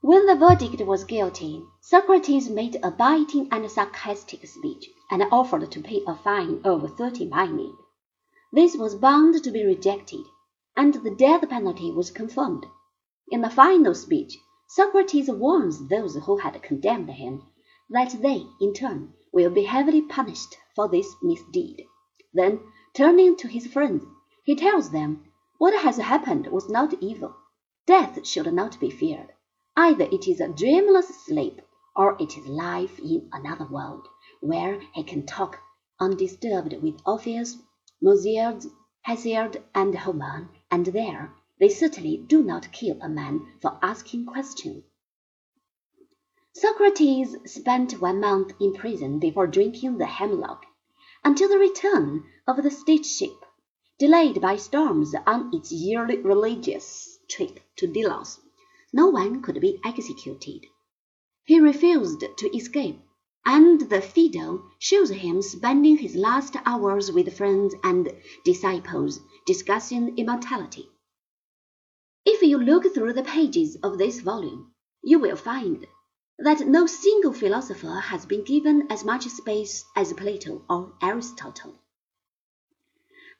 [0.00, 5.80] When the verdict was guilty, Socrates made a biting and sarcastic speech, and offered to
[5.80, 7.72] pay a fine of thirty minae.
[8.52, 10.24] This was bound to be rejected,
[10.76, 12.64] and the death penalty was confirmed.
[13.32, 14.38] In the final speech,
[14.68, 17.42] Socrates warns those who had condemned him
[17.90, 21.84] that they, in turn, will be heavily punished for this misdeed.
[22.32, 22.60] Then,
[22.94, 24.04] turning to his friends,
[24.44, 25.24] he tells them
[25.58, 27.34] what has happened was not evil.
[27.84, 29.32] Death should not be feared.
[29.80, 31.62] Either it is a dreamless sleep,
[31.94, 34.08] or it is life in another world,
[34.40, 35.60] where he can talk
[36.00, 37.58] undisturbed with Orpheus,
[38.02, 38.66] Musæus,
[39.06, 44.82] Hesiod, and Homer, and there they certainly do not kill a man for asking questions.
[46.54, 50.66] Socrates spent one month in prison before drinking the hemlock,
[51.22, 53.44] until the return of the state ship,
[53.96, 58.40] delayed by storms on its yearly religious trip to Delos
[58.92, 60.66] no one could be executed.
[61.44, 63.00] He refused to escape,
[63.44, 68.12] and the Phaedo shows him spending his last hours with friends and
[68.44, 70.88] disciples discussing immortality.
[72.24, 75.86] If you look through the pages of this volume, you will find
[76.38, 81.74] that no single philosopher has been given as much space as Plato or Aristotle.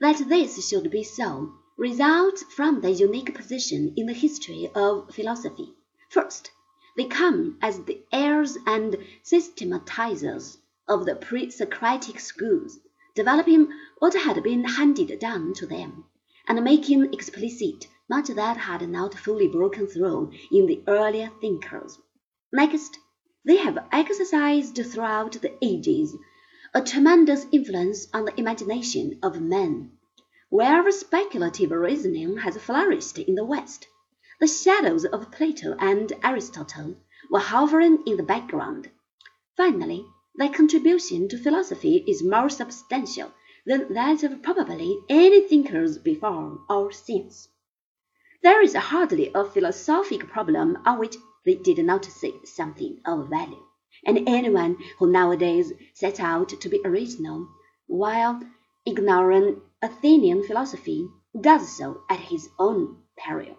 [0.00, 5.74] That this should be so results from their unique position in the history of philosophy.
[6.08, 6.52] First,
[6.96, 12.78] they come as the heirs and systematizers of the pre-Socratic schools,
[13.16, 16.04] developing what had been handed down to them,
[16.46, 21.98] and making explicit much that had not fully broken through in the earlier thinkers.
[22.52, 22.96] Next,
[23.44, 26.16] they have exercised throughout the ages
[26.74, 29.90] a tremendous influence on the imagination of men
[30.50, 33.86] wherever speculative reasoning has flourished in the West,
[34.40, 36.96] the shadows of Plato and Aristotle
[37.30, 38.90] were hovering in the background.
[39.56, 43.30] Finally, their contribution to philosophy is more substantial
[43.66, 47.48] than that of probably any thinkers before or since.
[48.42, 53.62] There is hardly a philosophic problem on which they did not say something of value,
[54.08, 57.46] and anyone who nowadays sets out to be original,
[57.86, 58.40] while
[58.86, 61.06] ignoring Athenian philosophy,
[61.38, 63.58] does so at his own peril.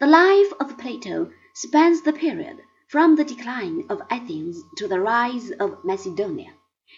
[0.00, 5.52] The life of Plato spans the period from the decline of Athens to the rise
[5.52, 6.54] of Macedonia.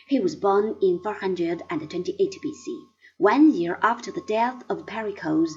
[0.07, 2.85] He was born in 428 B.C.,
[3.19, 5.55] one year after the death of Pericles,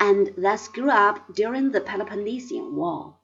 [0.00, 3.14] and thus grew up during the Peloponnesian War.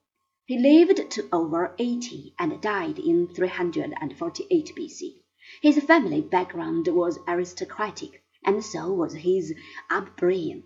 [0.50, 5.22] He lived to over 80 and died in 348 B.C.
[5.62, 9.54] His family background was aristocratic and so was his
[9.88, 10.64] upbringing.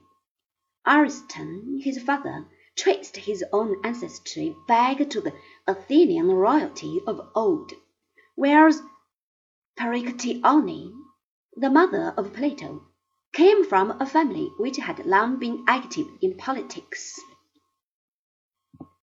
[0.86, 5.34] Ariston, his father, traced his own ancestry back to the
[5.66, 7.70] Athenian royalty of old,
[8.36, 8.80] whereas
[9.78, 10.94] Perictione,
[11.58, 12.86] the mother of Plato,
[13.34, 17.20] came from a family which had long been active in politics.